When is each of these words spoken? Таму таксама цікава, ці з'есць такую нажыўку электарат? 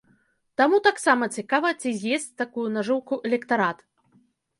Таму 0.59 0.77
таксама 0.87 1.27
цікава, 1.35 1.73
ці 1.81 1.93
з'есць 1.99 2.25
такую 2.43 2.65
нажыўку 2.79 3.19
электарат? 3.31 3.85